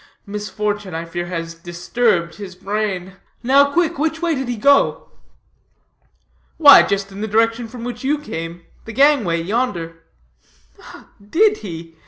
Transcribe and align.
Misfortune, 0.25 0.95
I 0.95 1.05
fear, 1.05 1.27
has 1.27 1.53
disturbed 1.53 2.33
his 2.37 2.55
brain. 2.55 3.17
Now 3.43 3.71
quick, 3.71 3.99
which 3.99 4.19
way 4.19 4.33
did 4.33 4.47
he 4.47 4.57
go?" 4.57 5.11
"Why 6.57 6.81
just 6.81 7.11
in 7.11 7.21
the 7.21 7.27
direction 7.27 7.67
from 7.67 7.83
which 7.83 8.03
you 8.03 8.17
came, 8.17 8.63
the 8.85 8.93
gangway 8.93 9.39
yonder." 9.43 10.01
"Did 11.23 11.57
he? 11.57 11.97